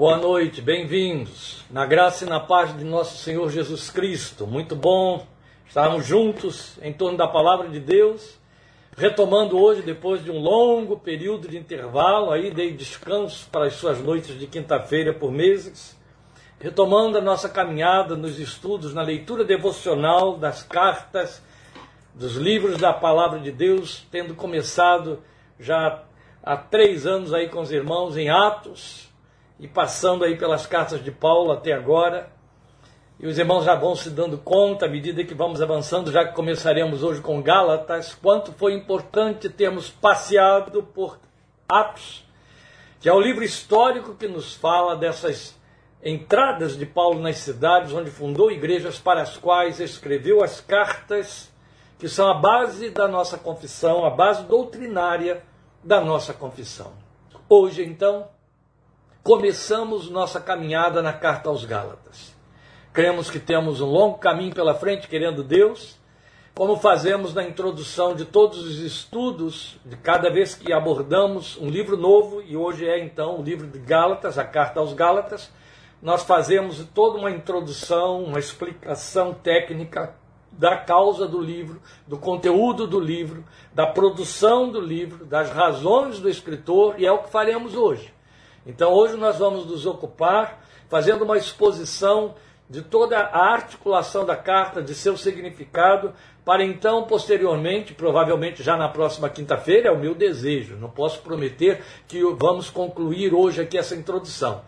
[0.00, 1.62] Boa noite, bem-vindos.
[1.70, 4.46] Na graça e na paz de nosso Senhor Jesus Cristo.
[4.46, 5.26] Muito bom
[5.66, 8.38] estarmos juntos em torno da palavra de Deus,
[8.96, 14.00] retomando hoje, depois de um longo período de intervalo, aí dei descanso para as suas
[14.00, 15.94] noites de quinta-feira por meses,
[16.58, 21.42] retomando a nossa caminhada nos estudos, na leitura devocional das cartas,
[22.14, 25.18] dos livros da palavra de Deus, tendo começado
[25.58, 26.04] já
[26.42, 29.09] há três anos aí com os irmãos em Atos
[29.60, 32.32] e passando aí pelas cartas de Paulo até agora.
[33.18, 36.34] E os irmãos já vão se dando conta, à medida que vamos avançando, já que
[36.34, 41.20] começaremos hoje com Gálatas, quanto foi importante termos passeado por
[41.68, 42.26] Atos,
[42.98, 45.54] que é o livro histórico que nos fala dessas
[46.02, 51.52] entradas de Paulo nas cidades, onde fundou igrejas para as quais escreveu as cartas,
[51.98, 55.44] que são a base da nossa confissão, a base doutrinária
[55.84, 56.94] da nossa confissão.
[57.46, 58.26] Hoje, então,
[59.22, 62.34] começamos nossa caminhada na carta aos Gálatas.
[62.92, 65.98] Cremos que temos um longo caminho pela frente, querendo Deus,
[66.54, 71.96] como fazemos na introdução de todos os estudos, de cada vez que abordamos um livro
[71.96, 75.50] novo, e hoje é então o livro de Gálatas, a carta aos Gálatas,
[76.02, 80.14] nós fazemos toda uma introdução, uma explicação técnica
[80.50, 86.28] da causa do livro, do conteúdo do livro, da produção do livro, das razões do
[86.28, 88.12] escritor, e é o que faremos hoje.
[88.66, 92.34] Então, hoje nós vamos nos ocupar fazendo uma exposição
[92.68, 96.12] de toda a articulação da carta, de seu significado,
[96.44, 100.76] para então, posteriormente, provavelmente já na próxima quinta-feira, é o meu desejo.
[100.76, 104.62] Não posso prometer que vamos concluir hoje aqui essa introdução,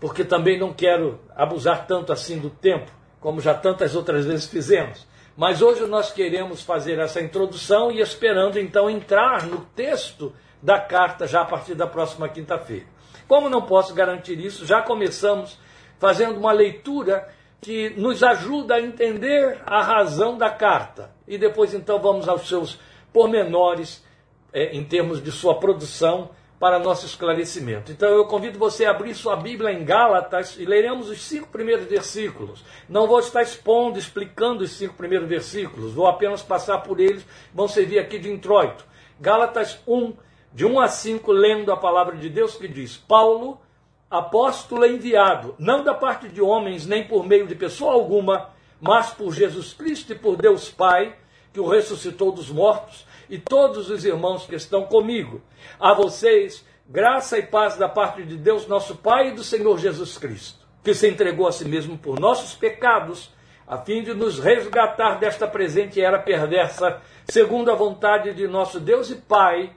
[0.00, 5.06] porque também não quero abusar tanto assim do tempo, como já tantas outras vezes fizemos.
[5.36, 10.32] Mas hoje nós queremos fazer essa introdução e esperando então entrar no texto
[10.62, 12.93] da carta já a partir da próxima quinta-feira.
[13.26, 15.58] Como não posso garantir isso, já começamos
[15.98, 17.28] fazendo uma leitura
[17.60, 21.10] que nos ajuda a entender a razão da carta.
[21.26, 22.78] E depois então vamos aos seus
[23.12, 24.04] pormenores
[24.52, 27.90] é, em termos de sua produção para nosso esclarecimento.
[27.90, 31.86] Então eu convido você a abrir sua Bíblia em Gálatas e leremos os cinco primeiros
[31.86, 32.64] versículos.
[32.88, 37.68] Não vou estar expondo, explicando os cinco primeiros versículos, vou apenas passar por eles, vão
[37.68, 38.84] servir aqui de introito.
[39.20, 40.14] Gálatas 1,
[40.54, 43.60] de 1 a 5, lendo a palavra de Deus que diz: Paulo,
[44.08, 48.50] apóstolo enviado, não da parte de homens, nem por meio de pessoa alguma,
[48.80, 51.16] mas por Jesus Cristo e por Deus Pai,
[51.52, 55.42] que o ressuscitou dos mortos e todos os irmãos que estão comigo.
[55.80, 60.16] A vocês, graça e paz da parte de Deus, nosso Pai e do Senhor Jesus
[60.16, 63.32] Cristo, que se entregou a si mesmo por nossos pecados,
[63.66, 69.10] a fim de nos resgatar desta presente era perversa, segundo a vontade de nosso Deus
[69.10, 69.72] e Pai,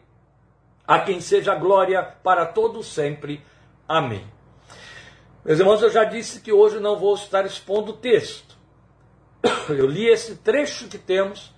[0.87, 3.43] a quem seja glória para todo sempre.
[3.87, 4.25] Amém.
[5.43, 8.55] Meus irmãos, eu já disse que hoje não vou estar expondo o texto.
[9.69, 11.53] Eu li esse trecho que temos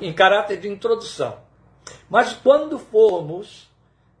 [0.00, 1.40] em caráter de introdução.
[2.08, 3.70] Mas quando formos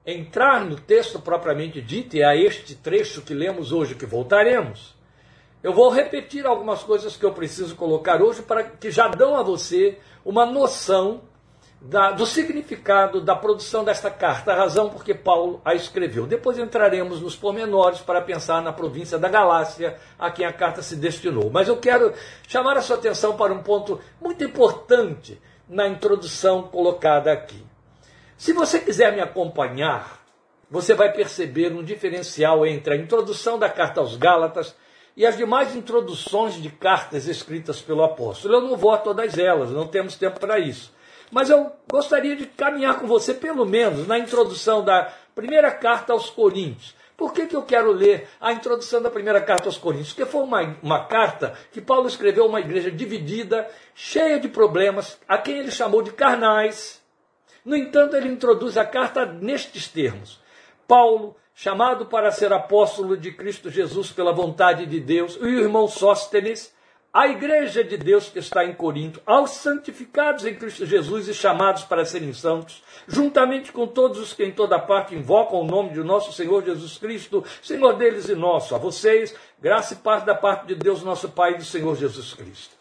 [0.04, 4.94] entrar no texto propriamente dito, e a este trecho que lemos hoje, que voltaremos,
[5.62, 9.42] eu vou repetir algumas coisas que eu preciso colocar hoje para que já dão a
[9.42, 11.22] você uma noção
[11.84, 16.26] da, do significado da produção desta carta, a razão por que Paulo a escreveu.
[16.26, 20.94] Depois entraremos nos pormenores para pensar na província da Galácia, a quem a carta se
[20.94, 21.50] destinou.
[21.50, 22.12] Mas eu quero
[22.46, 27.66] chamar a sua atenção para um ponto muito importante na introdução colocada aqui.
[28.36, 30.22] Se você quiser me acompanhar,
[30.70, 34.74] você vai perceber um diferencial entre a introdução da carta aos Gálatas
[35.16, 38.54] e as demais introduções de cartas escritas pelo apóstolo.
[38.54, 40.92] Eu não vou a todas elas, não temos tempo para isso.
[41.32, 46.28] Mas eu gostaria de caminhar com você, pelo menos, na introdução da primeira carta aos
[46.28, 46.94] Coríntios.
[47.16, 50.12] Por que, que eu quero ler a introdução da primeira carta aos Coríntios?
[50.12, 55.18] Porque foi uma, uma carta que Paulo escreveu a uma igreja dividida, cheia de problemas,
[55.26, 57.00] a quem ele chamou de carnais.
[57.64, 60.38] No entanto, ele introduz a carta nestes termos:
[60.86, 65.88] Paulo, chamado para ser apóstolo de Cristo Jesus pela vontade de Deus, e o irmão
[65.88, 66.74] Sóstenes,
[67.12, 71.84] à igreja de Deus que está em Corinto, aos santificados em Cristo Jesus e chamados
[71.84, 76.02] para serem santos, juntamente com todos os que em toda parte invocam o nome de
[76.02, 80.66] nosso Senhor Jesus Cristo, Senhor deles e nosso, a vocês, graça e paz da parte
[80.66, 82.74] de Deus, nosso Pai e do Senhor Jesus Cristo.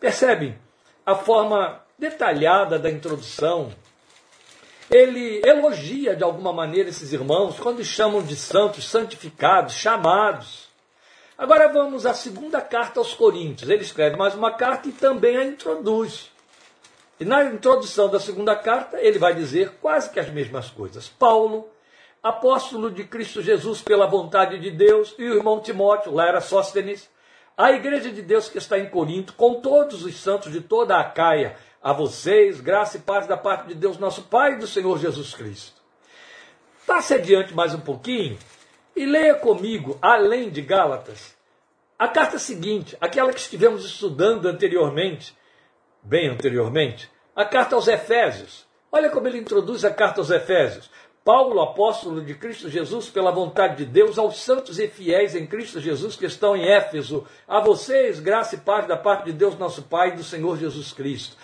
[0.00, 0.58] Percebem
[1.04, 3.70] a forma detalhada da introdução?
[4.90, 10.63] Ele elogia de alguma maneira esses irmãos quando chamam de santos, santificados, chamados.
[11.36, 13.68] Agora vamos à segunda carta aos Coríntios.
[13.68, 16.30] Ele escreve mais uma carta e também a introduz.
[17.18, 21.08] E na introdução da segunda carta, ele vai dizer quase que as mesmas coisas.
[21.08, 21.68] Paulo,
[22.22, 27.10] apóstolo de Cristo Jesus pela vontade de Deus, e o irmão Timóteo, lá era Sóstenes,
[27.56, 31.04] a igreja de Deus que está em Corinto, com todos os santos de toda a
[31.04, 34.98] Caia, a vocês, graça e paz da parte de Deus, nosso Pai e do Senhor
[34.98, 35.82] Jesus Cristo.
[36.86, 38.38] Passe adiante mais um pouquinho
[38.96, 41.34] e leia comigo, além de Gálatas,
[41.98, 45.36] a carta seguinte, aquela que estivemos estudando anteriormente,
[46.02, 48.66] bem anteriormente, a carta aos Efésios.
[48.90, 50.90] Olha como ele introduz a carta aos Efésios.
[51.24, 55.80] Paulo, apóstolo de Cristo Jesus, pela vontade de Deus, aos santos e fiéis em Cristo
[55.80, 59.82] Jesus que estão em Éfeso, a vocês, graça e paz da parte de Deus, nosso
[59.82, 61.36] Pai e do Senhor Jesus Cristo.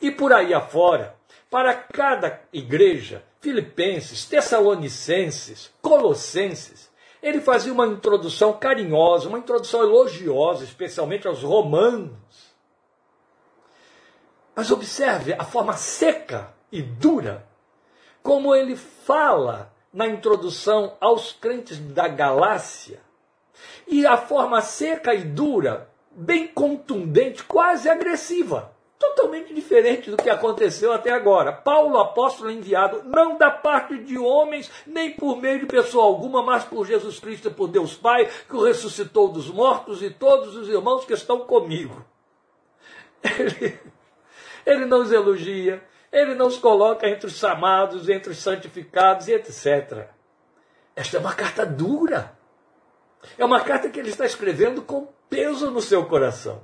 [0.00, 1.16] E por aí afora,
[1.50, 6.83] para cada igreja, Filipenses, Tessalonicenses, Colossenses,
[7.24, 12.12] ele fazia uma introdução carinhosa, uma introdução elogiosa, especialmente aos romanos.
[14.54, 17.48] Mas observe a forma seca e dura
[18.22, 23.00] como ele fala na introdução aos crentes da Galácia.
[23.88, 28.73] E a forma seca e dura, bem contundente, quase agressiva
[29.04, 31.52] totalmente diferente do que aconteceu até agora.
[31.52, 36.64] Paulo, apóstolo enviado, não da parte de homens, nem por meio de pessoa alguma, mas
[36.64, 40.68] por Jesus Cristo e por Deus Pai, que o ressuscitou dos mortos e todos os
[40.68, 42.04] irmãos que estão comigo.
[43.22, 43.80] Ele,
[44.66, 49.32] ele não os elogia, ele não os coloca entre os chamados, entre os santificados e
[49.32, 50.08] etc.
[50.94, 52.36] Esta é uma carta dura.
[53.38, 56.62] É uma carta que ele está escrevendo com peso no seu coração.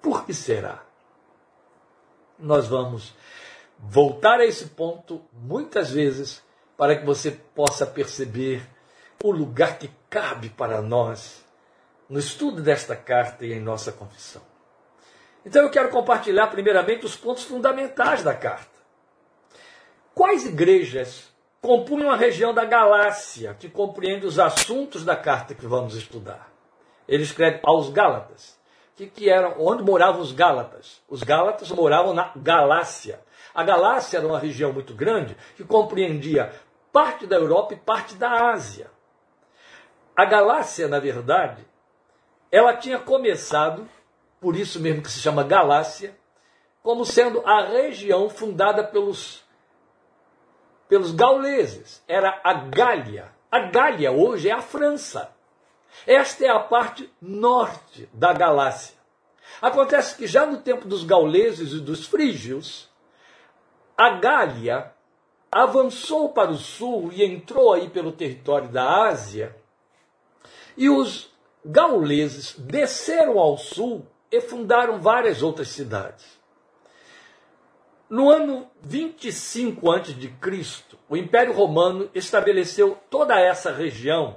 [0.00, 0.82] Por que será?
[2.42, 3.14] Nós vamos
[3.78, 6.42] voltar a esse ponto muitas vezes
[6.76, 8.62] para que você possa perceber
[9.22, 11.44] o lugar que cabe para nós
[12.08, 14.42] no estudo desta carta e em nossa confissão.
[15.44, 18.70] Então eu quero compartilhar primeiramente os pontos fundamentais da carta.
[20.14, 25.94] Quais igrejas compunham a região da Galácia, que compreende os assuntos da carta que vamos
[25.94, 26.52] estudar?
[27.08, 28.60] Ele escreve aos Gálatas
[28.96, 31.02] que, que eram, onde moravam os Gálatas.
[31.08, 33.20] Os Gálatas moravam na Galácia.
[33.54, 36.52] A Galácia era uma região muito grande que compreendia
[36.92, 38.90] parte da Europa e parte da Ásia.
[40.14, 41.66] A Galácia, na verdade,
[42.50, 43.88] ela tinha começado,
[44.40, 46.14] por isso mesmo que se chama Galácia,
[46.82, 49.42] como sendo a região fundada pelos,
[50.88, 52.02] pelos gauleses.
[52.06, 53.32] Era a Gália.
[53.50, 55.34] A Gália hoje é a França.
[56.06, 58.96] Esta é a parte norte da Galácia.
[59.60, 62.88] Acontece que já no tempo dos gauleses e dos frígios,
[63.96, 64.92] a Gália
[65.50, 69.54] avançou para o sul e entrou aí pelo território da Ásia,
[70.76, 71.30] e os
[71.64, 76.40] gauleses desceram ao sul e fundaram várias outras cidades.
[78.08, 80.32] No ano 25 a.C.,
[81.08, 84.36] o Império Romano estabeleceu toda essa região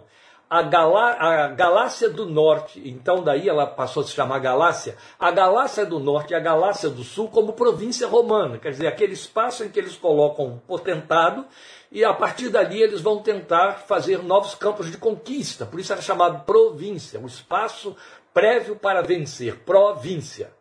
[0.49, 5.31] a, Galá, a Galácia do Norte, então daí ela passou a se chamar Galácia, a
[5.31, 9.63] Galácia do Norte e a Galácia do Sul como província romana, quer dizer, aquele espaço
[9.63, 11.45] em que eles colocam um potentado
[11.91, 16.01] e a partir dali eles vão tentar fazer novos campos de conquista, por isso era
[16.01, 17.95] chamado província, um espaço
[18.33, 20.51] prévio para vencer, província.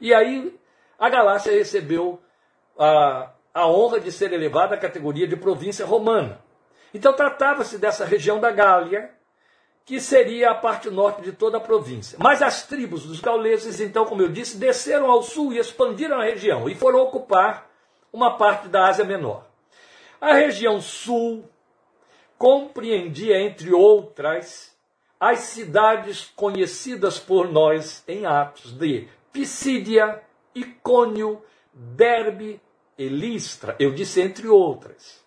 [0.00, 0.56] E aí
[0.98, 2.20] a Galácia recebeu
[2.78, 6.40] a, a honra de ser elevada à categoria de província romana.
[6.94, 9.17] Então tratava-se dessa região da Gália,
[9.88, 12.18] que seria a parte norte de toda a província.
[12.20, 16.24] Mas as tribos dos gauleses, então, como eu disse, desceram ao sul e expandiram a
[16.24, 17.70] região e foram ocupar
[18.12, 19.46] uma parte da Ásia Menor.
[20.20, 21.48] A região sul
[22.36, 24.76] compreendia, entre outras,
[25.18, 30.22] as cidades conhecidas por nós em Atos de Pisídia,
[30.54, 31.42] Icônio,
[31.72, 32.60] Derbe
[32.98, 33.74] e Listra.
[33.78, 35.24] Eu disse entre outras.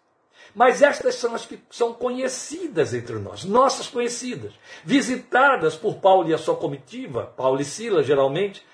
[0.54, 4.52] Mas estas são as que são conhecidas entre nós, nossas conhecidas,
[4.84, 8.66] visitadas por Paulo e a sua comitiva, Paulo e Sila geralmente,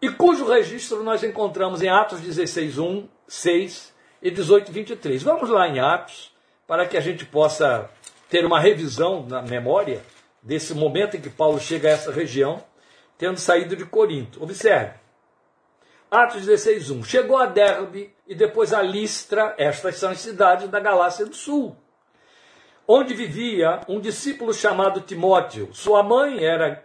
[0.00, 5.22] e cujo registro nós encontramos em Atos 16, 1, 6 e 18, 23.
[5.22, 6.32] Vamos lá em Atos,
[6.66, 7.90] para que a gente possa
[8.28, 10.02] ter uma revisão na memória
[10.42, 12.62] desse momento em que Paulo chega a essa região,
[13.18, 14.42] tendo saído de Corinto.
[14.42, 15.05] Observe.
[16.16, 17.04] Atos 16, 1.
[17.04, 21.76] Chegou a Derbe e depois a Listra, estas são as cidades da Galácia do Sul,
[22.88, 25.68] onde vivia um discípulo chamado Timóteo.
[25.74, 26.82] Sua mãe era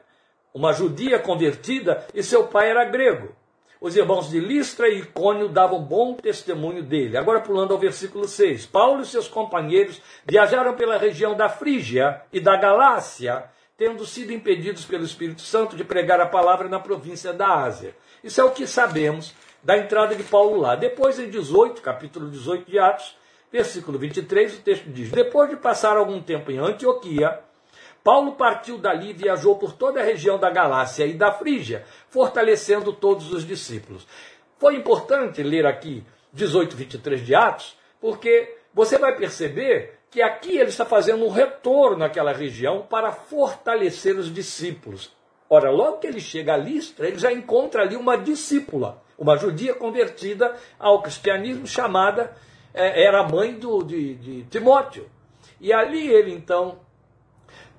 [0.54, 3.34] uma judia convertida e seu pai era grego.
[3.80, 7.16] Os irmãos de Listra e Icônio davam bom testemunho dele.
[7.16, 8.66] Agora pulando ao versículo 6.
[8.66, 13.46] Paulo e seus companheiros viajaram pela região da Frígia e da Galácia,
[13.78, 17.96] tendo sido impedidos pelo Espírito Santo de pregar a palavra na província da Ásia.
[18.24, 20.76] Isso é o que sabemos da entrada de Paulo lá.
[20.76, 23.18] Depois, em 18, capítulo 18 de Atos,
[23.52, 27.40] versículo 23, o texto diz: Depois de passar algum tempo em Antioquia,
[28.04, 32.94] Paulo partiu dali e viajou por toda a região da Galácia e da Frígia, fortalecendo
[32.94, 34.08] todos os discípulos.
[34.58, 40.70] Foi importante ler aqui 18, 23 de Atos, porque você vai perceber que aqui ele
[40.70, 45.12] está fazendo um retorno àquela região para fortalecer os discípulos.
[45.54, 49.74] Ora, logo que ele chega a Listra, ele já encontra ali uma discípula, uma judia
[49.74, 52.34] convertida ao cristianismo, chamada,
[52.74, 55.10] é, era mãe do, de, de Timóteo.
[55.60, 56.80] E ali ele então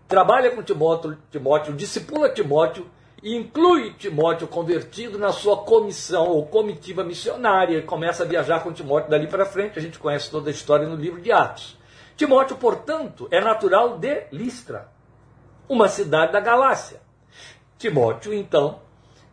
[0.07, 2.87] trabalha com Timóteo, Timóteo, discipula Timóteo
[3.23, 8.71] e inclui Timóteo convertido na sua comissão ou comitiva missionária e começa a viajar com
[8.71, 9.79] Timóteo dali para frente.
[9.79, 11.79] A gente conhece toda a história no livro de Atos.
[12.19, 14.93] Timóteo, portanto, é natural de Listra,
[15.67, 17.01] uma cidade da Galácia.
[17.83, 18.81] Timóteo, então,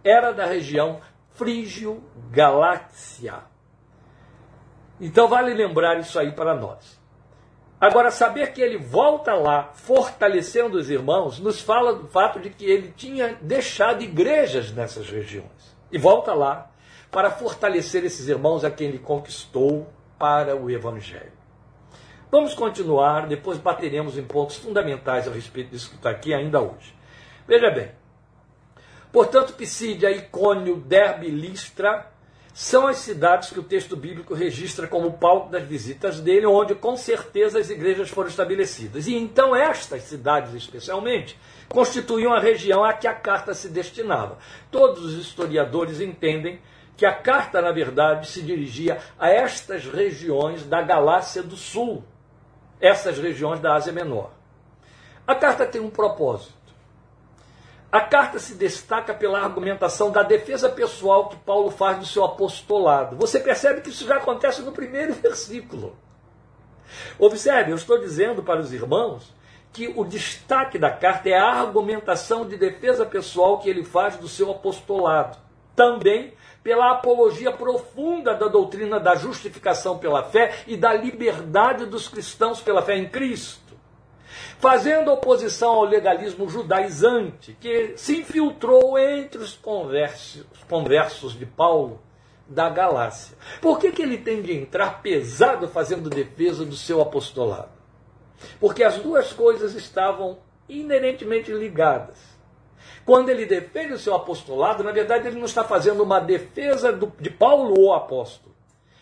[0.04, 1.00] era da região
[1.36, 3.44] Frígio-Galácia.
[5.00, 6.98] Então vale lembrar isso aí para nós.
[7.80, 12.66] Agora, saber que ele volta lá, fortalecendo os irmãos, nos fala do fato de que
[12.66, 15.78] ele tinha deixado igrejas nessas regiões.
[15.92, 16.70] E volta lá
[17.12, 19.88] para fortalecer esses irmãos a quem ele conquistou
[20.18, 21.32] para o Evangelho.
[22.32, 26.94] Vamos continuar, depois bateremos em pontos fundamentais a respeito disso que está aqui ainda hoje.
[27.48, 28.00] Veja bem.
[29.12, 32.08] Portanto, Pisídia, Icônio, Derbe, Listra
[32.54, 36.98] são as cidades que o texto bíblico registra como palco das visitas dele, onde com
[36.98, 39.08] certeza as igrejas foram estabelecidas.
[39.08, 41.40] E então estas cidades, especialmente,
[41.70, 44.38] constituíam a região a que a carta se destinava.
[44.70, 46.60] Todos os historiadores entendem
[46.98, 52.04] que a carta, na verdade, se dirigia a estas regiões da Galácia do Sul,
[52.82, 54.32] essas regiões da Ásia Menor.
[55.26, 56.59] A carta tem um propósito.
[57.92, 63.16] A carta se destaca pela argumentação da defesa pessoal que Paulo faz do seu apostolado.
[63.16, 65.96] Você percebe que isso já acontece no primeiro versículo.
[67.18, 69.34] Observe, eu estou dizendo para os irmãos
[69.74, 74.28] que o destaque da carta é a argumentação de defesa pessoal que ele faz do
[74.28, 75.38] seu apostolado.
[75.76, 82.62] Também pela apologia profunda da doutrina da justificação pela fé e da liberdade dos cristãos
[82.62, 83.69] pela fé em Cristo
[84.60, 90.46] fazendo oposição ao legalismo judaizante, que se infiltrou entre os conversos,
[91.38, 92.02] de Paulo
[92.46, 93.38] da Galácia.
[93.62, 97.72] Por que, que ele tem de entrar pesado fazendo defesa do seu apostolado?
[98.60, 102.18] Porque as duas coisas estavam inerentemente ligadas.
[103.06, 107.12] Quando ele defende o seu apostolado, na verdade ele não está fazendo uma defesa do,
[107.20, 108.54] de Paulo ou apóstolo.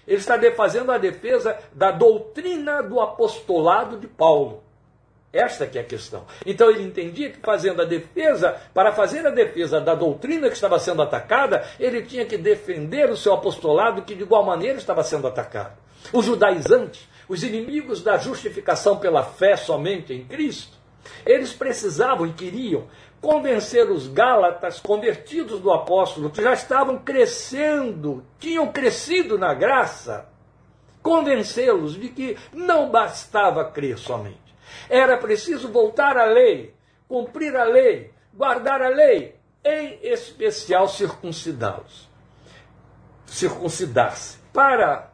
[0.08, 4.64] Ele está fazendo a defesa da doutrina do apostolado de Paulo.
[5.38, 6.26] Esta que é a questão.
[6.44, 10.80] Então ele entendia que fazendo a defesa, para fazer a defesa da doutrina que estava
[10.80, 15.28] sendo atacada, ele tinha que defender o seu apostolado que de igual maneira estava sendo
[15.28, 15.78] atacado.
[16.12, 20.76] Os judaizantes, os inimigos da justificação pela fé somente em Cristo,
[21.24, 22.88] eles precisavam e queriam
[23.22, 30.28] convencer os gálatas convertidos do apóstolo, que já estavam crescendo, tinham crescido na graça,
[31.04, 34.47] convencê-los de que não bastava crer somente
[34.90, 36.74] era preciso voltar à lei,
[37.08, 42.10] cumprir a lei, guardar a lei, em especial circuncidá-los.
[43.26, 44.38] Circuncidar-se.
[44.54, 45.12] Para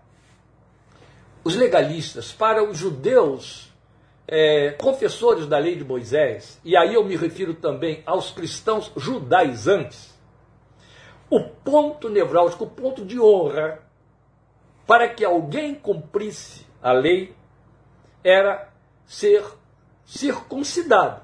[1.43, 3.73] os legalistas, para os judeus
[4.27, 10.13] é, confessores da lei de Moisés, e aí eu me refiro também aos cristãos judaizantes,
[11.29, 13.79] o ponto nevrálgico, o ponto de honra
[14.85, 17.35] para que alguém cumprisse a lei
[18.23, 18.72] era
[19.05, 19.43] ser
[20.05, 21.21] circuncidado.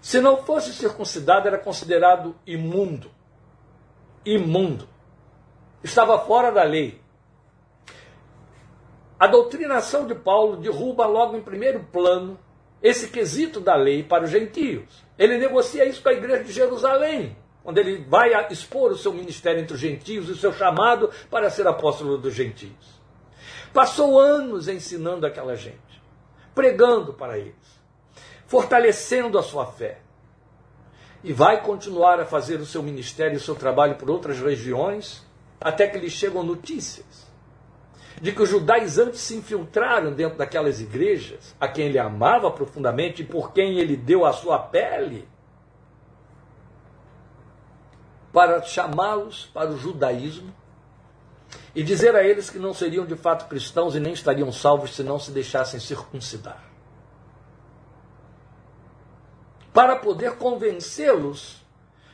[0.00, 3.10] Se não fosse circuncidado, era considerado imundo.
[4.24, 4.88] Imundo.
[5.82, 7.00] Estava fora da lei.
[9.18, 12.38] A doutrinação de Paulo derruba logo em primeiro plano
[12.82, 15.04] esse quesito da lei para os gentios.
[15.18, 19.60] Ele negocia isso com a igreja de Jerusalém, onde ele vai expor o seu ministério
[19.60, 23.00] entre os gentios e o seu chamado para ser apóstolo dos gentios.
[23.74, 25.89] Passou anos ensinando aquela gente
[26.60, 27.80] pregando para eles,
[28.46, 30.00] fortalecendo a sua fé.
[31.24, 35.26] E vai continuar a fazer o seu ministério e o seu trabalho por outras regiões,
[35.58, 37.30] até que lhe chegam notícias
[38.20, 43.24] de que os judaizantes se infiltraram dentro daquelas igrejas, a quem ele amava profundamente e
[43.24, 45.26] por quem ele deu a sua pele,
[48.30, 50.52] para chamá-los para o judaísmo
[51.74, 55.02] e dizer a eles que não seriam de fato cristãos e nem estariam salvos se
[55.02, 56.62] não se deixassem circuncidar.
[59.72, 61.64] Para poder convencê-los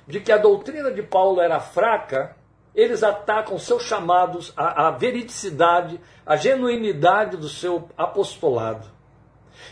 [0.07, 2.37] de que a doutrina de Paulo era fraca,
[2.75, 8.87] eles atacam seus chamados, a, a veridicidade, a genuinidade do seu apostolado.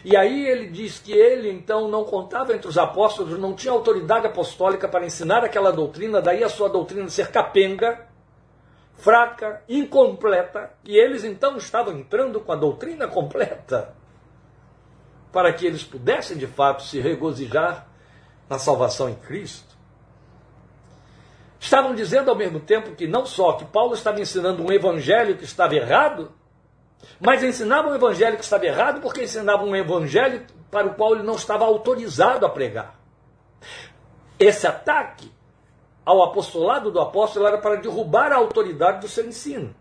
[0.03, 4.27] E aí ele diz que ele então não contava entre os apóstolos, não tinha autoridade
[4.27, 8.07] apostólica para ensinar aquela doutrina, daí a sua doutrina ser capenga,
[8.97, 13.95] fraca, incompleta, e eles então estavam entrando com a doutrina completa,
[15.33, 17.87] para que eles pudessem de fato se regozijar
[18.49, 19.75] na salvação em Cristo.
[21.59, 25.45] Estavam dizendo ao mesmo tempo que não só que Paulo estava ensinando um evangelho que
[25.45, 26.31] estava errado,
[27.19, 31.23] mas ensinavam um evangelho que estava errado porque ensinavam um evangelho para o qual ele
[31.23, 32.99] não estava autorizado a pregar.
[34.39, 35.33] Esse ataque
[36.05, 39.75] ao apostolado do apóstolo era para derrubar a autoridade do seu ensino,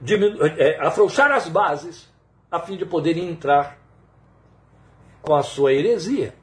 [0.00, 2.10] Diminu é, afrouxar as bases,
[2.50, 3.78] a fim de poderem entrar
[5.20, 6.34] com a sua heresia.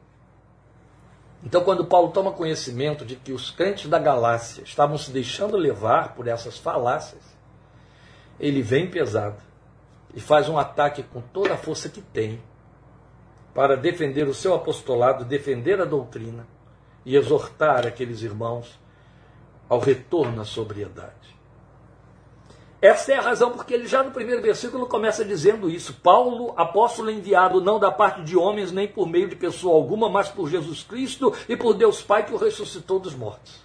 [1.43, 6.15] Então, quando Paulo toma conhecimento de que os crentes da Galácia estavam se deixando levar
[6.15, 7.21] por essas falácias,
[8.39, 9.41] ele vem pesado
[10.13, 12.41] e faz um ataque com toda a força que tem
[13.53, 16.47] para defender o seu apostolado, defender a doutrina
[17.09, 18.79] e exortar aqueles irmãos
[19.67, 21.35] ao retorno à sobriedade.
[22.79, 25.95] Essa é a razão porque ele já no primeiro versículo começa dizendo isso.
[26.03, 30.29] Paulo, apóstolo enviado não da parte de homens, nem por meio de pessoa alguma, mas
[30.29, 33.59] por Jesus Cristo e por Deus Pai que o ressuscitou dos mortos.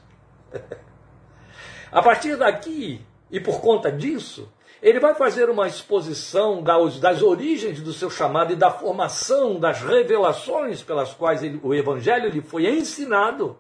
[1.93, 4.51] a partir daqui, e por conta disso,
[4.85, 9.81] ele vai fazer uma exposição das, das, origens do seu chamado e da formação das
[9.81, 13.59] revelações pelas quais ele, o Evangelho lhe foi ensinado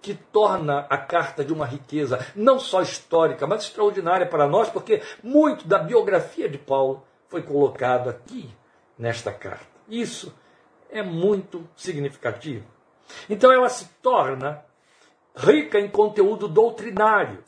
[0.00, 5.02] que torna a carta de uma riqueza não só histórica, mas extraordinária para nós, porque
[5.24, 8.48] muito da biografia de Paulo foi colocado aqui
[8.96, 9.66] nesta carta.
[9.88, 10.32] Isso
[10.88, 12.64] é muito significativo.
[13.28, 14.64] Então ela se torna
[15.34, 17.42] rica em conteúdo doutrinário.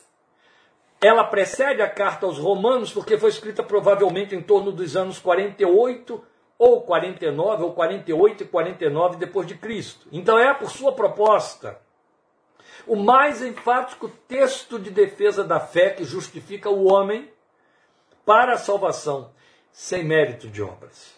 [1.01, 6.25] Ela precede a carta aos Romanos, porque foi escrita provavelmente em torno dos anos 48
[6.59, 10.09] ou 49, ou 48 e 49 depois de Cristo.
[10.11, 11.79] Então é por sua proposta
[12.87, 17.31] o mais enfático texto de defesa da fé que justifica o homem
[18.25, 19.31] para a salvação,
[19.71, 21.17] sem mérito de obras.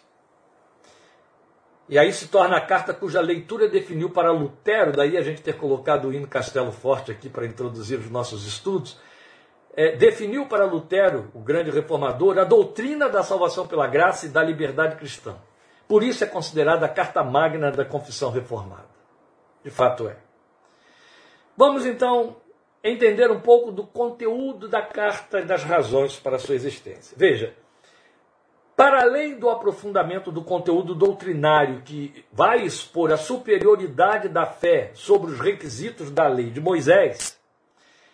[1.89, 5.57] E aí se torna a carta cuja leitura definiu para Lutero, daí a gente ter
[5.57, 8.97] colocado o hino Castelo Forte aqui para introduzir os nossos estudos,
[9.73, 14.43] é, definiu para Lutero, o grande reformador, a doutrina da salvação pela graça e da
[14.43, 15.35] liberdade cristã.
[15.87, 18.89] Por isso é considerada a carta magna da confissão reformada.
[19.63, 20.17] De fato é.
[21.55, 22.37] Vamos então
[22.83, 27.15] entender um pouco do conteúdo da carta e das razões para sua existência.
[27.17, 27.53] Veja,
[28.75, 35.31] para além do aprofundamento do conteúdo doutrinário que vai expor a superioridade da fé sobre
[35.31, 37.39] os requisitos da lei de Moisés,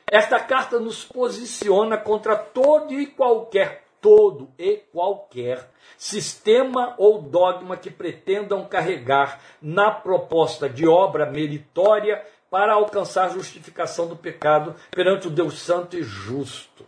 [0.10, 7.90] esta carta nos posiciona contra todo e qualquer, todo e qualquer sistema ou dogma que
[7.90, 15.60] pretendam carregar na proposta de obra meritória para alcançar justificação do pecado perante o Deus
[15.60, 16.86] Santo e Justo.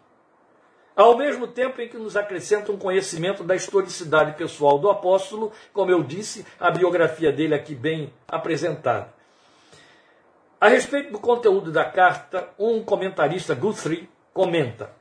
[0.96, 5.92] Ao mesmo tempo em que nos acrescenta um conhecimento da historicidade pessoal do apóstolo, como
[5.92, 9.19] eu disse, a biografia dele aqui bem apresentada.
[10.60, 14.92] A respeito do conteúdo da carta, um comentarista, Guthrie, comenta: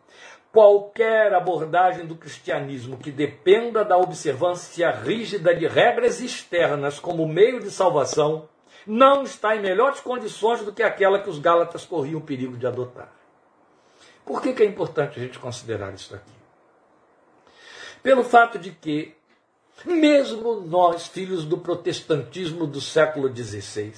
[0.52, 7.70] qualquer abordagem do cristianismo que dependa da observância rígida de regras externas como meio de
[7.70, 8.48] salvação
[8.86, 12.66] não está em melhores condições do que aquela que os Gálatas corriam o perigo de
[12.66, 13.12] adotar.
[14.24, 16.38] Por que, que é importante a gente considerar isso aqui?
[18.02, 19.14] Pelo fato de que,
[19.84, 23.92] mesmo nós, filhos do protestantismo do século XVI,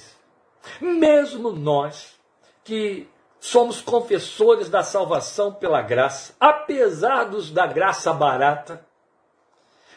[0.79, 2.19] mesmo nós
[2.63, 3.07] que
[3.39, 8.85] somos confessores da salvação pela graça, apesar dos da graça barata,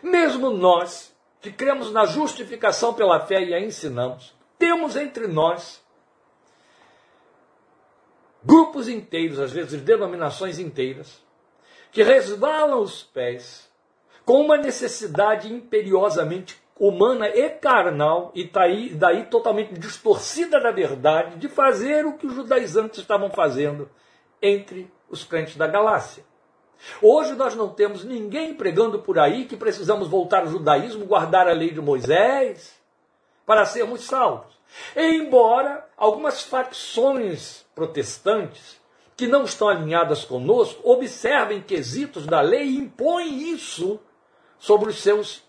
[0.02, 5.84] mesmo nós que cremos na justificação pela fé e a ensinamos, temos entre nós
[8.42, 11.22] grupos inteiros, às vezes denominações inteiras,
[11.92, 13.70] que resvalam os pés
[14.24, 21.36] com uma necessidade imperiosamente humana e carnal, e daí, tá daí totalmente distorcida da verdade,
[21.36, 23.88] de fazer o que os judaizantes estavam fazendo
[24.42, 26.24] entre os crentes da Galácia.
[27.00, 31.52] Hoje nós não temos ninguém pregando por aí que precisamos voltar ao judaísmo, guardar a
[31.52, 32.74] lei de Moisés,
[33.46, 34.54] para sermos salvos.
[34.96, 38.80] Embora algumas facções protestantes
[39.16, 44.00] que não estão alinhadas conosco observem quesitos da lei e impõem isso
[44.58, 45.43] sobre os seus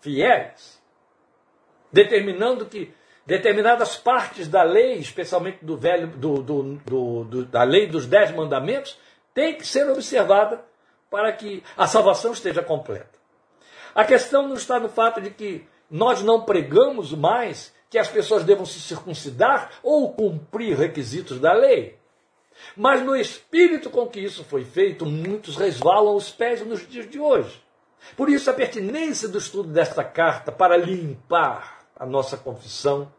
[0.00, 0.80] fiéis,
[1.92, 2.92] determinando que
[3.26, 8.98] determinadas partes da lei, especialmente do velho, do, do, do, da lei dos dez mandamentos,
[9.34, 10.64] tem que ser observada
[11.10, 13.18] para que a salvação esteja completa.
[13.94, 18.44] A questão não está no fato de que nós não pregamos mais que as pessoas
[18.44, 21.98] devam se circuncidar ou cumprir requisitos da lei.
[22.76, 27.18] Mas no espírito com que isso foi feito, muitos resvalam os pés nos dias de
[27.18, 27.62] hoje.
[28.16, 33.12] Por isso, a pertinência do estudo desta carta para limpar a nossa confissão,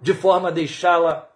[0.00, 1.28] de forma a deixá-la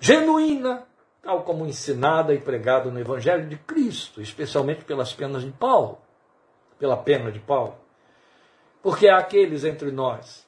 [0.00, 0.86] genuína,
[1.22, 5.98] tal como ensinada e pregada no Evangelho de Cristo, especialmente pelas penas de Paulo,
[6.78, 7.76] pela pena de Paulo.
[8.82, 10.46] Porque há aqueles entre nós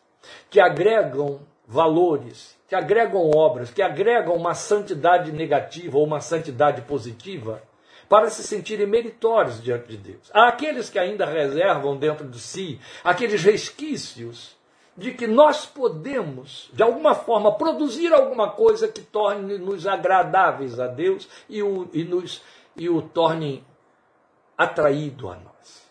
[0.48, 7.62] que agregam valores, que agregam obras, que agregam uma santidade negativa ou uma santidade positiva
[8.10, 10.30] para se sentirem meritórios diante de Deus.
[10.34, 14.54] Há aqueles que ainda reservam dentro de si aqueles resquícios
[14.94, 21.26] de que nós podemos, de alguma forma, produzir alguma coisa que torne-nos agradáveis a Deus
[21.48, 22.42] e o, e nos,
[22.76, 23.64] e o torne
[24.58, 25.90] atraído a nós.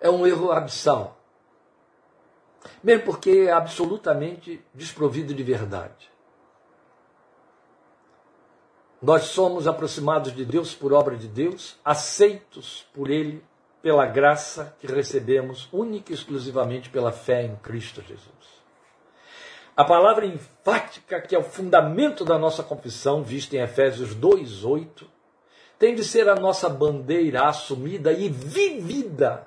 [0.00, 1.16] é um erro abissal.
[2.82, 6.17] Mesmo porque é absolutamente desprovido de verdade.
[9.00, 13.44] Nós somos aproximados de Deus por obra de Deus, aceitos por Ele
[13.80, 18.58] pela graça que recebemos única e exclusivamente pela fé em Cristo Jesus.
[19.76, 25.06] A palavra enfática, que é o fundamento da nossa confissão, vista em Efésios 2:8,
[25.78, 29.46] tem de ser a nossa bandeira assumida e vivida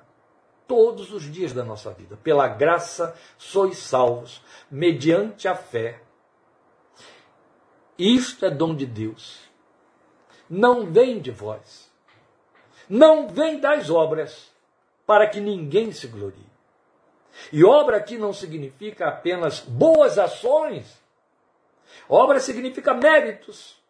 [0.66, 2.18] todos os dias da nossa vida.
[2.22, 6.00] Pela graça sois salvos, mediante a fé.
[8.02, 9.38] Isto é dom de Deus.
[10.50, 11.88] Não vem de vós.
[12.88, 14.50] Não vem das obras,
[15.06, 16.50] para que ninguém se glorie.
[17.52, 21.00] E obra aqui não significa apenas boas ações.
[22.08, 23.80] Obra significa méritos.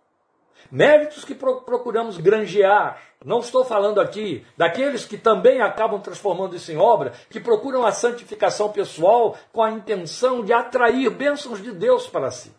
[0.70, 3.00] Méritos que procuramos granjear.
[3.24, 7.92] Não estou falando aqui daqueles que também acabam transformando isso em obra, que procuram a
[7.92, 12.52] santificação pessoal com a intenção de atrair bênçãos de Deus para si,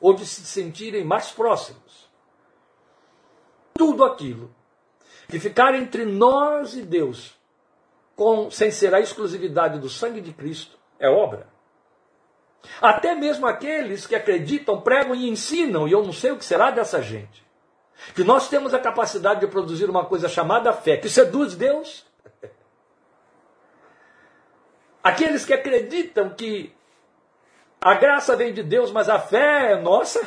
[0.00, 2.08] ou de se sentirem mais próximos.
[3.74, 4.54] Tudo aquilo
[5.28, 7.34] que ficar entre nós e Deus,
[8.14, 11.48] com, sem ser a exclusividade do sangue de Cristo, é obra.
[12.80, 16.70] Até mesmo aqueles que acreditam, pregam e ensinam, e eu não sei o que será
[16.70, 17.44] dessa gente,
[18.14, 22.06] que nós temos a capacidade de produzir uma coisa chamada fé, que seduz Deus.
[25.02, 26.74] Aqueles que acreditam que
[27.84, 30.26] a graça vem de Deus, mas a fé é nossa,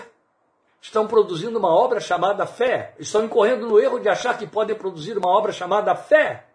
[0.79, 5.17] estão produzindo uma obra chamada fé, estão incorrendo no erro de achar que podem produzir
[5.17, 6.45] uma obra chamada fé.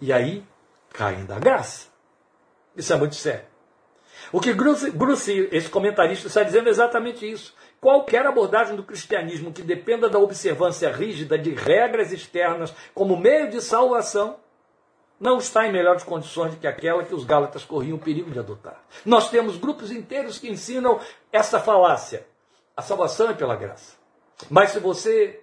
[0.00, 0.42] E aí
[0.94, 1.88] caem da graça.
[2.74, 3.44] Isso é muito sério.
[4.32, 7.54] O que Bruce, esse comentarista, está dizendo é exatamente isso.
[7.82, 13.60] Qualquer abordagem do cristianismo que dependa da observância rígida de regras externas como meio de
[13.60, 14.38] salvação
[15.18, 18.38] não está em melhores condições do que aquela que os Gálatas corriam o perigo de
[18.38, 18.82] adotar.
[19.04, 21.00] Nós temos grupos inteiros que ensinam
[21.32, 22.26] essa falácia.
[22.76, 23.96] A salvação é pela graça.
[24.50, 25.40] Mas se você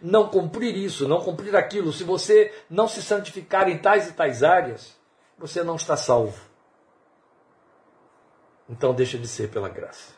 [0.00, 4.42] não cumprir isso, não cumprir aquilo, se você não se santificar em tais e tais
[4.42, 4.96] áreas,
[5.38, 6.40] você não está salvo.
[8.68, 10.14] Então deixa de ser pela graça.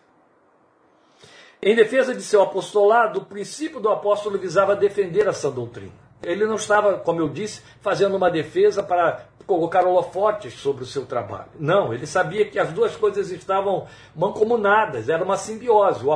[1.60, 6.07] Em defesa de seu apostolado, o princípio do apóstolo visava defender essa doutrina.
[6.22, 11.06] Ele não estava, como eu disse, fazendo uma defesa para colocar holofotes sobre o seu
[11.06, 11.48] trabalho.
[11.58, 16.04] Não, ele sabia que as duas coisas estavam mancomunadas, era uma simbiose.
[16.04, 16.12] O,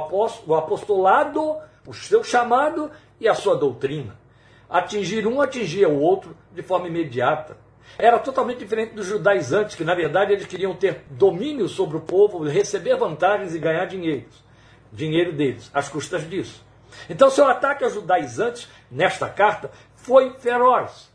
[0.55, 4.21] apostolado, o seu chamado e a sua doutrina.
[4.69, 7.57] Atingir um atingia o outro de forma imediata.
[7.99, 12.43] Era totalmente diferente dos judaizantes, que na verdade eles queriam ter domínio sobre o povo,
[12.45, 14.27] receber vantagens e ganhar dinheiro,
[14.93, 16.65] dinheiro deles, às custas disso.
[17.09, 19.71] Então, seu ataque aos judaizantes, nesta carta,
[20.03, 21.11] foi feroz.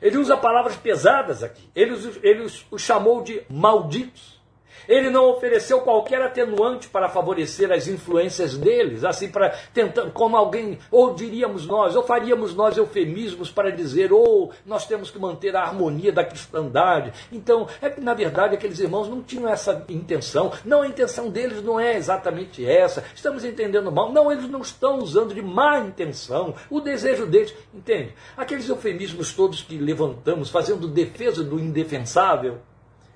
[0.00, 1.68] Ele usa palavras pesadas aqui.
[1.74, 4.40] Ele, ele os, os chamou de malditos.
[4.88, 10.78] Ele não ofereceu qualquer atenuante para favorecer as influências deles, assim para tentar, como alguém,
[10.90, 15.54] ou diríamos nós, ou faríamos nós eufemismos para dizer, ou oh, nós temos que manter
[15.56, 17.12] a harmonia da cristandade.
[17.30, 20.52] Então, é que na verdade aqueles irmãos não tinham essa intenção.
[20.64, 23.04] Não, a intenção deles não é exatamente essa.
[23.14, 24.12] Estamos entendendo mal.
[24.12, 26.54] Não, eles não estão usando de má intenção.
[26.70, 28.14] O desejo deles, entende?
[28.36, 32.58] Aqueles eufemismos todos que levantamos, fazendo defesa do indefensável,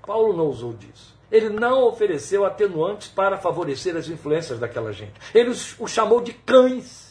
[0.06, 1.15] Paulo não usou disso.
[1.30, 5.14] Ele não ofereceu atenuantes para favorecer as influências daquela gente.
[5.34, 7.06] Ele os, chamou de cães.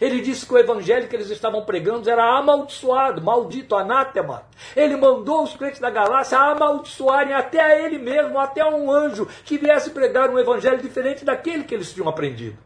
[0.00, 4.42] Ele disse que o evangelho que eles estavam pregando era amaldiçoado, maldito, anátema.
[4.74, 9.56] Ele mandou os crentes da Galácia amaldiçoarem até a ele mesmo, até um anjo que
[9.56, 12.58] viesse pregar um evangelho diferente daquele que eles tinham aprendido.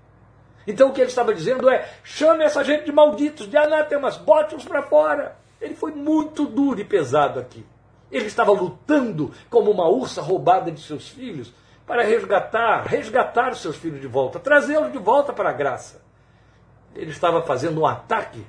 [0.66, 4.64] Então o que ele estava dizendo é: chame essa gente de malditos, de anátemas, bote-os
[4.64, 5.36] para fora.
[5.60, 7.64] Ele foi muito duro e pesado aqui.
[8.10, 11.52] Ele estava lutando como uma ursa roubada de seus filhos
[11.86, 16.02] para resgatar, resgatar os seus filhos de volta, trazê-los de volta para a graça.
[16.94, 18.44] Ele estava fazendo um ataque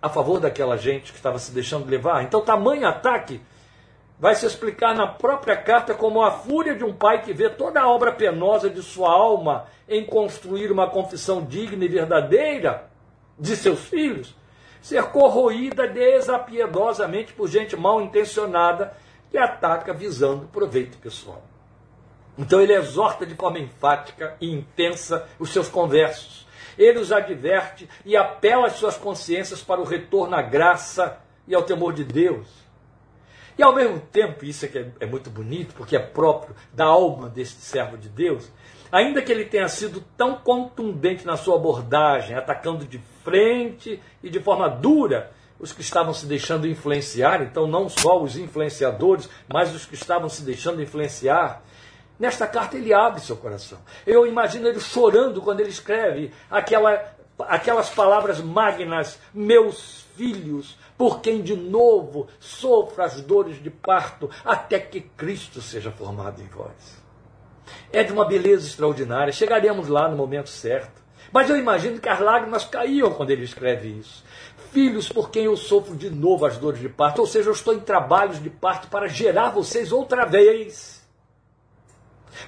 [0.00, 2.22] a favor daquela gente que estava se deixando levar.
[2.22, 3.40] Então, tamanho ataque
[4.18, 7.80] vai se explicar na própria carta como a fúria de um pai que vê toda
[7.80, 12.90] a obra penosa de sua alma em construir uma confissão digna e verdadeira
[13.38, 14.34] de seus filhos
[14.84, 18.94] ser corroída desapiedosamente por gente mal intencionada
[19.30, 21.42] que ataca visando proveito pessoal.
[22.36, 26.46] Então ele exorta de forma enfática e intensa os seus conversos.
[26.76, 31.18] Ele os adverte e apela às suas consciências para o retorno à graça
[31.48, 32.46] e ao temor de Deus.
[33.56, 37.30] E ao mesmo tempo, isso é, que é muito bonito, porque é próprio da alma
[37.30, 38.52] deste servo de Deus,
[38.94, 44.38] ainda que ele tenha sido tão contundente na sua abordagem, atacando de frente e de
[44.38, 49.84] forma dura os que estavam se deixando influenciar, então não só os influenciadores, mas os
[49.84, 51.60] que estavam se deixando influenciar.
[52.20, 53.78] Nesta carta ele abre seu coração.
[54.06, 61.42] Eu imagino ele chorando quando ele escreve aquela, aquelas palavras magnas, meus filhos, por quem
[61.42, 67.03] de novo sofra as dores de parto, até que Cristo seja formado em vós.
[67.92, 69.32] É de uma beleza extraordinária.
[69.32, 71.02] Chegaremos lá no momento certo.
[71.32, 74.24] Mas eu imagino que as lágrimas caíam quando ele escreve isso.
[74.70, 77.74] Filhos por quem eu sofro de novo as dores de parto, ou seja, eu estou
[77.74, 80.93] em trabalhos de parto para gerar vocês outra vez.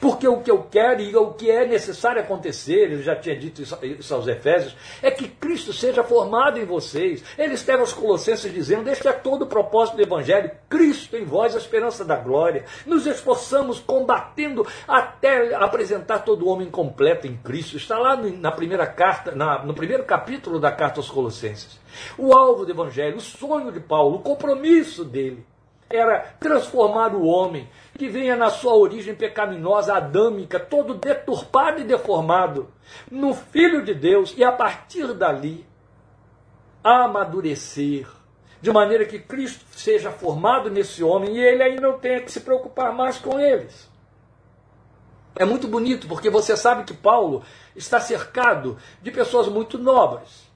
[0.01, 3.63] Porque o que eu quero e o que é necessário acontecer, ele já tinha dito
[3.63, 7.23] isso aos Efésios, é que Cristo seja formado em vocês.
[7.39, 11.55] Ele escreve aos Colossenses dizendo: Este é todo o propósito do Evangelho, Cristo em vós,
[11.55, 12.65] a esperança da glória.
[12.85, 17.77] Nos esforçamos combatendo até apresentar todo o homem completo em Cristo.
[17.77, 21.79] Está lá na primeira carta, na, no primeiro capítulo da carta aos Colossenses.
[22.19, 25.45] O alvo do Evangelho, o sonho de Paulo, o compromisso dele
[25.89, 32.69] era transformar o homem que vinha na sua origem pecaminosa, adâmica, todo deturpado e deformado,
[33.11, 35.67] no Filho de Deus e a partir dali
[36.83, 38.07] amadurecer,
[38.61, 42.41] de maneira que Cristo seja formado nesse homem e ele aí não tenha que se
[42.41, 43.89] preocupar mais com eles.
[45.35, 47.43] É muito bonito porque você sabe que Paulo
[47.75, 50.47] está cercado de pessoas muito nobres.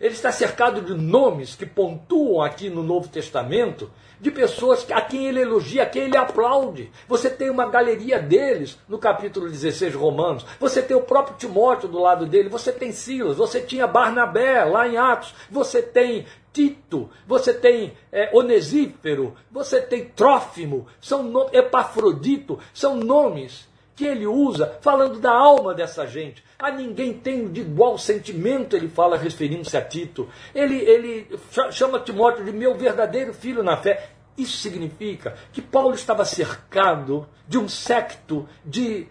[0.00, 3.90] Ele está cercado de nomes que pontuam aqui no Novo Testamento
[4.24, 6.90] de pessoas a quem ele elogia, a quem ele aplaude.
[7.06, 10.46] Você tem uma galeria deles no capítulo 16 de Romanos.
[10.58, 12.48] Você tem o próprio Timóteo do lado dele.
[12.48, 13.36] Você tem Silas.
[13.36, 15.34] Você tinha Barnabé lá em Atos.
[15.50, 17.10] Você tem Tito.
[17.26, 19.34] Você tem é, Onesífero.
[19.52, 20.86] Você tem Trófimo.
[21.02, 21.50] São.
[21.52, 22.58] Epafrodito.
[22.72, 26.42] São nomes que ele usa falando da alma dessa gente.
[26.58, 30.28] A ninguém tem de igual sentimento, ele fala referindo-se a Tito.
[30.54, 31.28] Ele, ele
[31.70, 34.10] chama Timóteo de meu verdadeiro filho na fé.
[34.36, 39.06] Isso significa que Paulo estava cercado de um secto de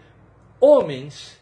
[0.60, 1.38] homens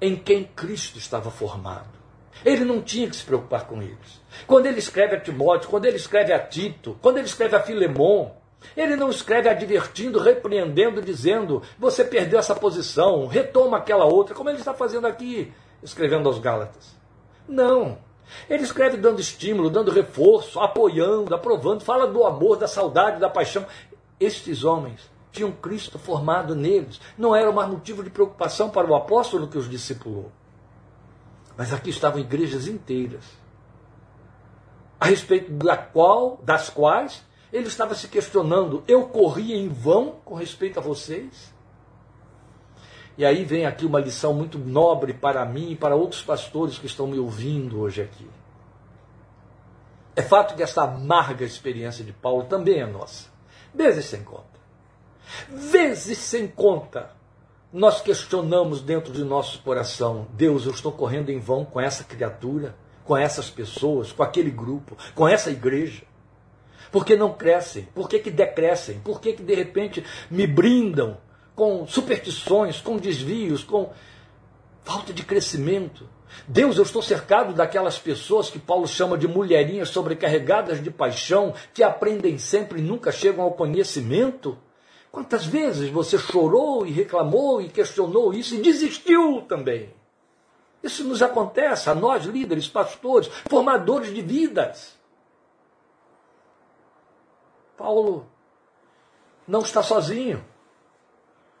[0.00, 1.96] em quem Cristo estava formado.
[2.44, 4.20] Ele não tinha que se preocupar com eles.
[4.46, 8.30] Quando ele escreve a Timóteo, quando ele escreve a Tito, quando ele escreve a Filemon,
[8.76, 14.58] ele não escreve advertindo, repreendendo, dizendo: você perdeu essa posição, retoma aquela outra, como ele
[14.58, 15.52] está fazendo aqui,
[15.82, 16.94] escrevendo aos Gálatas.
[17.48, 17.98] Não.
[18.48, 23.66] Ele escreve dando estímulo, dando reforço, apoiando, aprovando, fala do amor, da saudade, da paixão.
[24.18, 27.00] Estes homens tinham Cristo formado neles.
[27.16, 30.32] Não era mais motivo de preocupação para o apóstolo que os discipulou.
[31.56, 33.24] Mas aqui estavam igrejas inteiras,
[35.00, 40.34] a respeito da qual, das quais ele estava se questionando: eu corri em vão com
[40.34, 41.54] respeito a vocês?
[43.18, 46.86] E aí vem aqui uma lição muito nobre para mim e para outros pastores que
[46.86, 48.28] estão me ouvindo hoje aqui.
[50.14, 53.28] É fato que essa amarga experiência de Paulo também é nossa.
[53.74, 54.56] Vezes sem conta.
[55.48, 57.10] Vezes sem conta.
[57.72, 62.74] Nós questionamos dentro de nosso coração: Deus, eu estou correndo em vão com essa criatura,
[63.04, 66.02] com essas pessoas, com aquele grupo, com essa igreja.
[66.90, 67.88] Por que não crescem?
[67.94, 69.00] Por que, que decrescem?
[69.00, 71.18] Por que, que de repente me brindam
[71.56, 73.92] com superstições, com desvios, com
[74.84, 76.08] falta de crescimento?
[76.46, 81.82] Deus, eu estou cercado daquelas pessoas que Paulo chama de mulherinhas sobrecarregadas de paixão, que
[81.82, 84.58] aprendem sempre e nunca chegam ao conhecimento.
[85.10, 89.94] Quantas vezes você chorou e reclamou e questionou isso e desistiu também?
[90.82, 94.94] Isso nos acontece a nós, líderes, pastores, formadores de vidas.
[97.76, 98.26] Paulo
[99.48, 100.44] não está sozinho.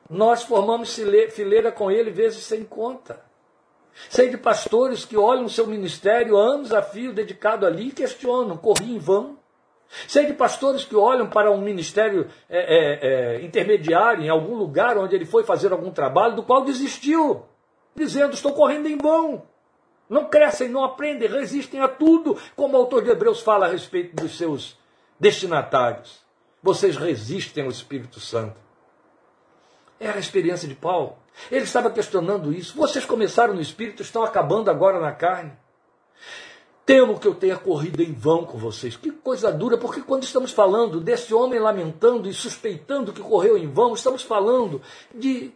[0.08, 0.94] Nós formamos
[1.30, 3.24] fileira com ele vezes sem conta.
[4.10, 8.56] Sei de pastores que olham o seu ministério anos a fio dedicado ali e questionam,
[8.56, 9.38] corri em vão.
[10.06, 14.98] Sei de pastores que olham para um ministério é, é, é, intermediário em algum lugar
[14.98, 17.44] onde ele foi fazer algum trabalho, do qual desistiu,
[17.94, 19.42] dizendo: Estou correndo em vão.
[20.08, 24.14] Não crescem, não aprendem, resistem a tudo, como o autor de Hebreus fala a respeito
[24.14, 24.76] dos seus
[25.18, 26.20] destinatários.
[26.62, 28.65] Vocês resistem ao Espírito Santo.
[29.98, 31.16] Era a experiência de Paulo.
[31.50, 32.76] Ele estava questionando isso.
[32.76, 35.52] Vocês começaram no Espírito, estão acabando agora na carne.
[36.84, 38.96] Temo que eu tenha corrido em vão com vocês.
[38.96, 43.66] Que coisa dura, porque quando estamos falando desse homem lamentando e suspeitando que correu em
[43.66, 44.80] vão, estamos falando
[45.12, 45.52] de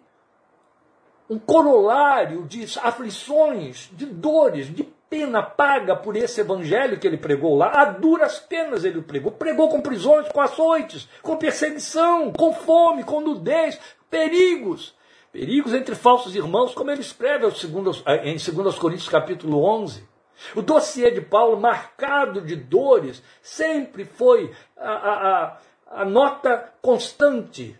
[1.28, 7.56] um corolário de aflições, de dores, de pena paga por esse evangelho que ele pregou
[7.56, 7.70] lá.
[7.74, 9.30] A duras penas ele pregou.
[9.30, 13.78] Pregou com prisões, com açoites, com perseguição, com fome, com nudez,
[14.10, 14.94] perigos.
[15.32, 20.08] Perigos entre falsos irmãos, como ele escreve em 2 Coríntios capítulo 11.
[20.56, 25.58] O dossiê de Paulo, marcado de dores, sempre foi a, a,
[26.02, 27.78] a nota constante.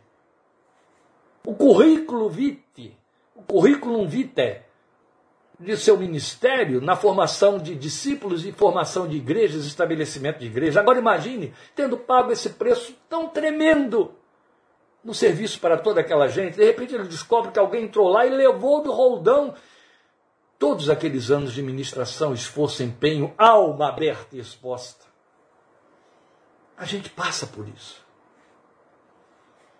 [1.44, 2.96] O currículo vitae,
[3.34, 4.62] o currículo vitae
[5.58, 10.76] de seu ministério na formação de discípulos e formação de igrejas, estabelecimento de igrejas.
[10.76, 14.14] Agora imagine tendo pago esse preço tão tremendo
[15.02, 16.56] no serviço para toda aquela gente.
[16.56, 19.54] De repente ele descobre que alguém entrou lá e levou do roldão
[20.58, 25.06] todos aqueles anos de ministração, esforço, empenho, alma aberta e exposta.
[26.76, 28.04] A gente passa por isso.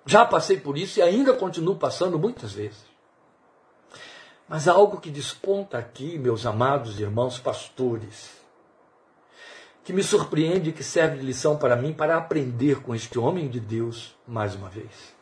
[0.06, 2.85] Já passei por isso e ainda continuo passando muitas vezes.
[4.48, 8.39] Mas há algo que desponta aqui, meus amados irmãos pastores,
[9.90, 13.48] que me surpreende e que serve de lição para mim para aprender com este homem
[13.48, 15.16] de Deus mais uma vez.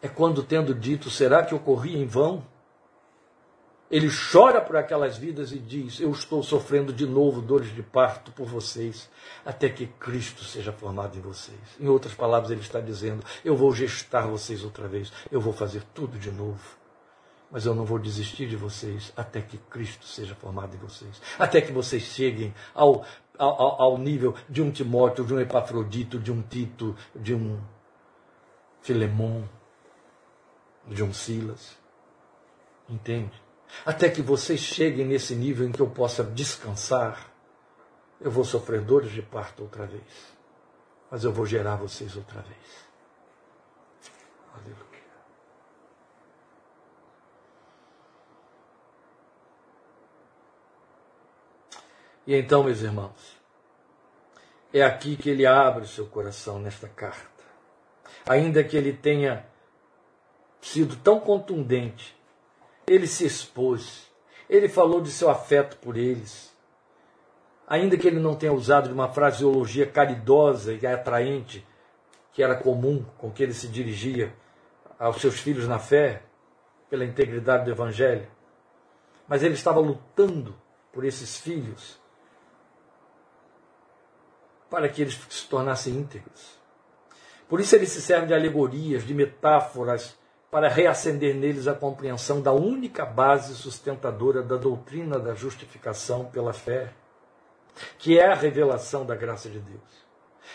[0.00, 2.46] É quando, tendo dito, será que eu corri em vão?
[3.90, 8.30] Ele chora por aquelas vidas e diz: Eu estou sofrendo de novo dores de parto
[8.30, 9.10] por vocês,
[9.44, 11.58] até que Cristo seja formado em vocês.
[11.80, 15.82] Em outras palavras, ele está dizendo: Eu vou gestar vocês outra vez, eu vou fazer
[15.92, 16.79] tudo de novo.
[17.50, 21.60] Mas eu não vou desistir de vocês até que Cristo seja formado em vocês, até
[21.60, 23.04] que vocês cheguem ao,
[23.36, 27.60] ao, ao nível de um Timóteo, de um Epafrodito, de um Tito, de um
[28.80, 29.48] Filemão,
[30.86, 31.76] de um Silas.
[32.88, 33.32] Entende?
[33.84, 37.30] Até que vocês cheguem nesse nível em que eu possa descansar,
[38.20, 40.02] eu vou sofrer dores de parto outra vez.
[41.10, 42.90] Mas eu vou gerar vocês outra vez.
[44.54, 44.89] Aleluia.
[52.30, 53.36] E então, meus irmãos,
[54.72, 57.42] é aqui que ele abre o seu coração nesta carta.
[58.24, 59.44] Ainda que ele tenha
[60.60, 62.16] sido tão contundente
[62.86, 64.08] ele se expôs,
[64.48, 66.56] ele falou de seu afeto por eles.
[67.66, 71.66] Ainda que ele não tenha usado de uma fraseologia caridosa e atraente,
[72.32, 74.32] que era comum com que ele se dirigia
[75.00, 76.22] aos seus filhos na fé,
[76.88, 78.28] pela integridade do Evangelho,
[79.26, 80.54] mas ele estava lutando
[80.92, 81.99] por esses filhos
[84.70, 86.58] para que eles se tornassem íntegros.
[87.48, 90.16] Por isso ele se serve de alegorias, de metáforas,
[90.50, 96.92] para reacender neles a compreensão da única base sustentadora da doutrina da justificação pela fé,
[97.98, 100.06] que é a revelação da graça de Deus.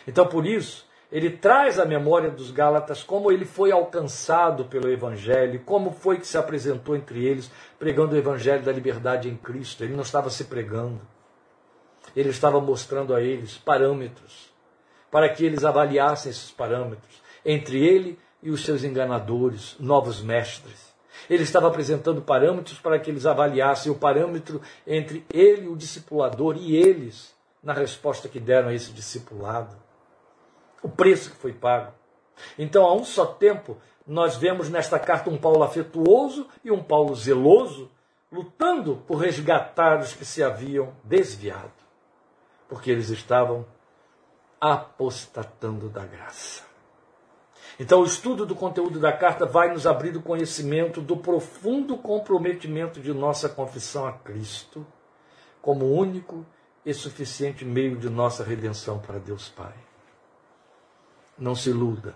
[0.06, 5.62] Então, por isso, ele traz à memória dos Gálatas como ele foi alcançado pelo Evangelho,
[5.66, 7.50] como foi que se apresentou entre eles,
[7.80, 9.84] pregando o Evangelho da liberdade em Cristo.
[9.84, 11.00] Ele não estava se pregando,
[12.16, 14.54] ele estava mostrando a eles parâmetros,
[15.12, 20.94] para que eles avaliassem esses parâmetros entre ele e os seus enganadores, novos mestres.
[21.30, 26.76] Ele estava apresentando parâmetros para que eles avaliassem o parâmetro entre ele, o discipulador, e
[26.76, 29.76] eles, na resposta que deram a esse discipulado.
[30.84, 31.94] O preço que foi pago.
[32.60, 37.16] Então, a um só tempo, nós vemos nesta carta um Paulo afetuoso e um Paulo
[37.16, 37.90] zeloso,
[38.32, 41.72] lutando por resgatar os que se haviam desviado,
[42.68, 43.66] porque eles estavam
[44.60, 46.64] apostatando da graça.
[47.80, 53.02] Então, o estudo do conteúdo da carta vai nos abrir o conhecimento do profundo comprometimento
[53.02, 54.86] de nossa confissão a Cristo
[55.62, 56.46] como único
[56.86, 59.74] e suficiente meio de nossa redenção para Deus Pai.
[61.38, 62.16] Não se iluda.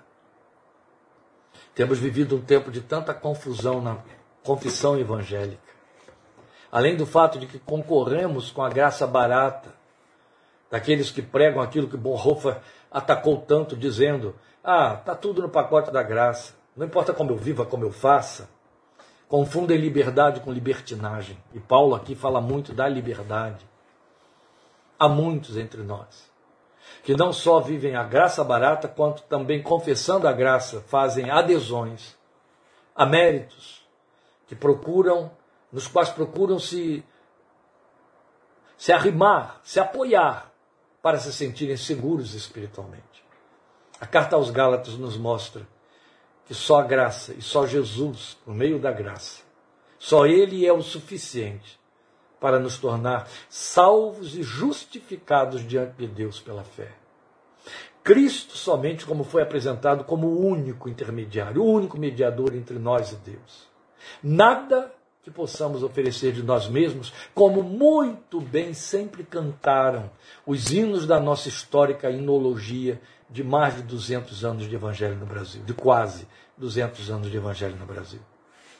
[1.75, 3.97] Temos vivido um tempo de tanta confusão na
[4.43, 5.59] confissão evangélica.
[6.71, 9.73] Além do fato de que concorremos com a graça barata
[10.69, 12.57] daqueles que pregam aquilo que Bonhoeffer
[12.91, 17.65] atacou tanto, dizendo: Ah, está tudo no pacote da graça, não importa como eu viva,
[17.65, 18.49] como eu faça.
[19.27, 21.37] Confundem liberdade com libertinagem.
[21.53, 23.63] E Paulo aqui fala muito da liberdade.
[24.97, 26.29] Há muitos entre nós
[27.03, 32.17] que não só vivem a graça barata, quanto também confessando a graça, fazem adesões
[32.95, 33.87] a méritos
[34.47, 35.31] que procuram,
[35.71, 37.03] nos quais procuram se
[38.77, 40.48] se arrimar, se apoiar
[41.01, 43.23] para se sentirem seguros espiritualmente.
[43.99, 45.67] A carta aos Gálatas nos mostra
[46.45, 49.43] que só a graça e só Jesus, por meio da graça,
[49.97, 51.79] só Ele é o suficiente
[52.39, 56.91] para nos tornar salvos e justificados diante de Deus pela fé.
[58.01, 63.15] Cristo somente como foi apresentado como o único intermediário, o único mediador entre nós e
[63.17, 63.67] Deus.
[64.23, 64.91] Nada
[65.23, 70.09] que possamos oferecer de nós mesmos, como muito bem sempre cantaram
[70.45, 75.61] os hinos da nossa histórica inologia de mais de 200 anos de evangelho no Brasil,
[75.63, 78.19] de quase 200 anos de evangelho no Brasil.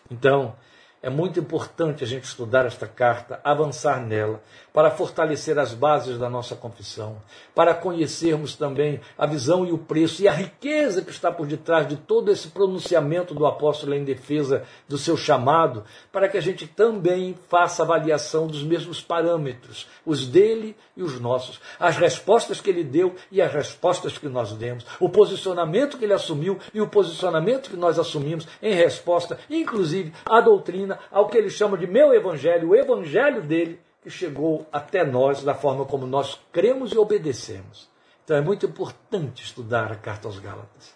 [0.09, 0.55] Então,
[1.01, 4.41] é muito importante a gente estudar esta carta, avançar nela,
[4.73, 7.17] para fortalecer as bases da nossa confissão,
[7.55, 11.87] para conhecermos também a visão e o preço e a riqueza que está por detrás
[11.87, 16.67] de todo esse pronunciamento do apóstolo em defesa do seu chamado, para que a gente
[16.67, 22.83] também faça avaliação dos mesmos parâmetros, os dele e os nossos, as respostas que ele
[22.83, 27.69] deu e as respostas que nós demos, o posicionamento que ele assumiu e o posicionamento
[27.69, 32.69] que nós assumimos em resposta, inclusive, à doutrina ao que ele chama de meu evangelho,
[32.69, 37.89] o evangelho dele, que chegou até nós da forma como nós cremos e obedecemos.
[38.23, 40.95] Então é muito importante estudar a carta aos Gálatas.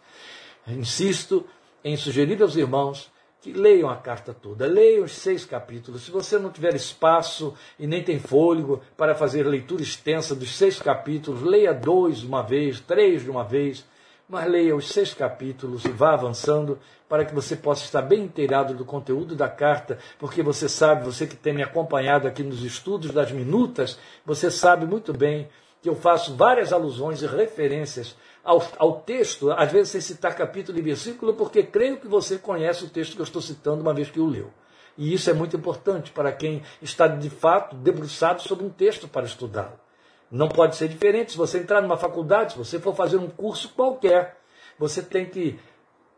[0.68, 1.46] Insisto
[1.84, 6.04] em sugerir aos irmãos que leiam a carta toda, leiam os seis capítulos.
[6.04, 10.80] Se você não tiver espaço e nem tem fôlego para fazer leitura extensa dos seis
[10.80, 13.86] capítulos, leia dois de uma vez, três de uma vez,
[14.28, 18.74] mas leia os seis capítulos e vá avançando para que você possa estar bem inteirado
[18.74, 23.12] do conteúdo da carta, porque você sabe, você que tem me acompanhado aqui nos estudos
[23.12, 25.48] das minutas, você sabe muito bem
[25.82, 30.80] que eu faço várias alusões e referências ao, ao, texto, às vezes sem citar capítulo
[30.80, 34.10] e versículo, porque creio que você conhece o texto que eu estou citando uma vez
[34.10, 34.50] que o leu.
[34.98, 39.26] E isso é muito importante para quem está de fato debruçado sobre um texto para
[39.26, 39.83] estudá-lo.
[40.32, 41.32] Não pode ser diferente.
[41.32, 44.38] Se você entrar numa faculdade, se você for fazer um curso qualquer,
[44.78, 45.60] você tem que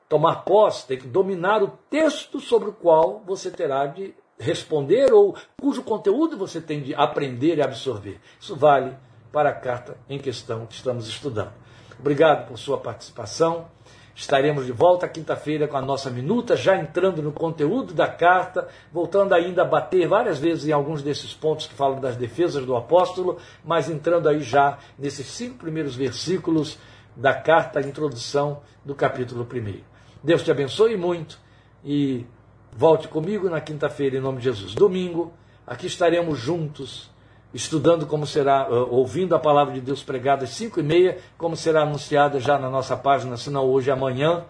[0.07, 5.35] tomar posse, tem que dominar o texto sobre o qual você terá de responder ou
[5.59, 8.19] cujo conteúdo você tem de aprender e absorver.
[8.39, 8.95] Isso vale
[9.31, 11.53] para a carta em questão que estamos estudando.
[11.99, 13.67] Obrigado por sua participação.
[14.15, 19.33] Estaremos de volta quinta-feira com a nossa minuta, já entrando no conteúdo da carta, voltando
[19.33, 23.37] ainda a bater várias vezes em alguns desses pontos que falam das defesas do apóstolo,
[23.61, 26.79] mas entrando aí já nesses cinco primeiros versículos
[27.13, 29.81] da carta, introdução do capítulo 1.
[30.23, 31.37] Deus te abençoe muito
[31.83, 32.25] e
[32.71, 34.73] volte comigo na quinta-feira em nome de Jesus.
[34.73, 35.33] Domingo,
[35.67, 37.11] aqui estaremos juntos
[37.55, 41.55] estudando como será, uh, ouvindo a palavra de Deus pregada às 5 e meia, como
[41.55, 44.43] será anunciada já na nossa página, se não hoje, amanhã,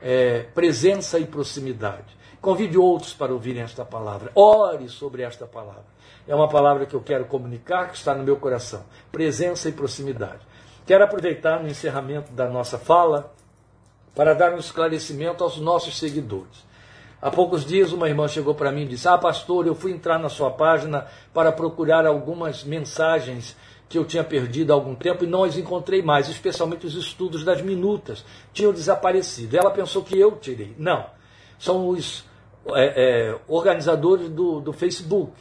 [0.00, 2.16] é, presença e proximidade.
[2.40, 4.30] Convide outros para ouvirem esta palavra.
[4.32, 5.84] Ore sobre esta palavra.
[6.28, 8.84] É uma palavra que eu quero comunicar, que está no meu coração.
[9.10, 10.46] Presença e proximidade.
[10.86, 13.32] Quero aproveitar no encerramento da nossa fala
[14.14, 16.64] para dar um esclarecimento aos nossos seguidores.
[17.20, 20.18] Há poucos dias uma irmã chegou para mim e disse: Ah, pastor, eu fui entrar
[20.18, 23.56] na sua página para procurar algumas mensagens
[23.88, 27.44] que eu tinha perdido há algum tempo e não as encontrei mais, especialmente os estudos
[27.44, 28.24] das minutas.
[28.52, 29.56] Tinham desaparecido.
[29.56, 30.74] Ela pensou que eu tirei.
[30.76, 31.06] Não.
[31.58, 32.24] São os
[32.74, 35.32] é, é, organizadores do, do Facebook.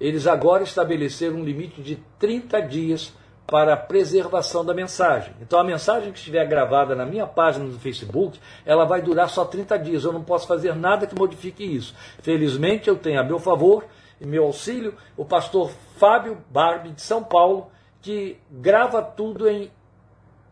[0.00, 3.12] Eles agora estabeleceram um limite de 30 dias
[3.50, 5.34] para a preservação da mensagem.
[5.40, 9.44] Então a mensagem que estiver gravada na minha página do Facebook, ela vai durar só
[9.44, 10.04] 30 dias.
[10.04, 11.92] Eu não posso fazer nada que modifique isso.
[12.22, 13.84] Felizmente eu tenho a meu favor
[14.20, 17.66] e meu auxílio o pastor Fábio Barbie de São Paulo,
[18.00, 19.68] que grava tudo em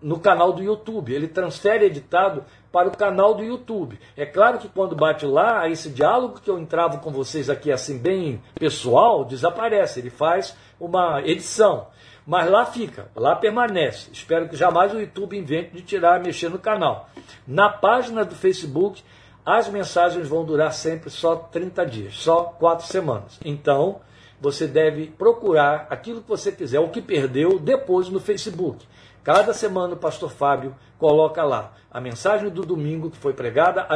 [0.03, 1.13] no canal do YouTube.
[1.13, 3.99] Ele transfere editado para o canal do YouTube.
[4.17, 7.99] É claro que quando bate lá, esse diálogo que eu entrava com vocês aqui assim
[7.99, 10.01] bem pessoal desaparece.
[10.01, 11.87] Ele faz uma edição.
[12.31, 14.11] Mas lá fica, lá permanece.
[14.13, 17.09] Espero que jamais o YouTube invente de tirar, mexer no canal.
[17.47, 19.03] Na página do Facebook,
[19.47, 23.41] as mensagens vão durar sempre só 30 dias, só 4 semanas.
[23.43, 24.03] Então,
[24.39, 28.87] você deve procurar aquilo que você quiser, o que perdeu, depois no Facebook.
[29.25, 33.89] Cada semana o pastor Fábio coloca lá a mensagem do domingo que foi pregada,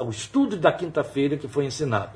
[0.00, 2.12] o estudo da quinta-feira que foi ensinado.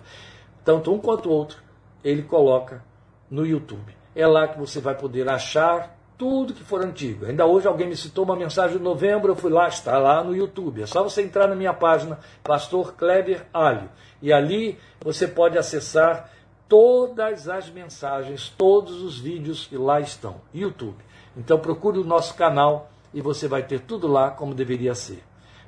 [0.63, 1.63] Tanto um quanto o outro
[2.05, 2.85] ele coloca
[3.31, 4.02] no YouTube.
[4.15, 7.27] É lá que você vai poder achar tudo que for antigo.
[7.27, 10.37] Ainda hoje alguém me citou uma mensagem de novembro, eu fui lá, está lá no
[10.37, 10.83] YouTube.
[10.83, 13.89] É só você entrar na minha página, Pastor Kleber Alho.
[14.21, 16.31] E ali você pode acessar
[16.69, 20.37] todas as mensagens, todos os vídeos que lá estão.
[20.55, 20.99] YouTube.
[21.37, 25.23] Então procure o nosso canal e você vai ter tudo lá como deveria ser.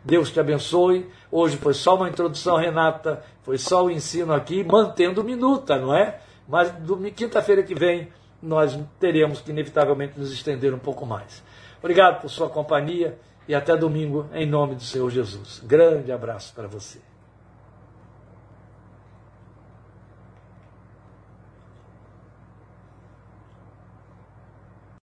[0.04, 1.10] Deus te abençoe.
[1.32, 6.20] Hoje foi só uma introdução, Renata, foi só o ensino aqui, mantendo minuta, não é?
[6.46, 6.72] Mas
[7.16, 8.08] quinta-feira que vem
[8.44, 11.42] nós teremos que inevitavelmente nos estender um pouco mais.
[11.78, 13.18] Obrigado por sua companhia
[13.48, 15.62] e até domingo, em nome do Senhor Jesus.
[15.64, 17.13] Grande abraço para você.